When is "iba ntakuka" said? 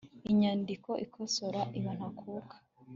1.77-2.55